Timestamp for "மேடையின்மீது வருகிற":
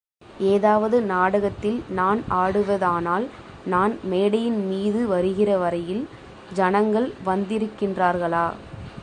4.11-5.57